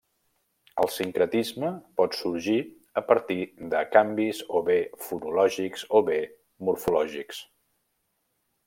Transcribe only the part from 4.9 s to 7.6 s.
fonològics o bé morfològics.